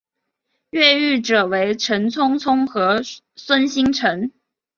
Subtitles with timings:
[0.71, 3.03] 越狱者为陈聪聪和
[3.35, 4.31] 孙星辰。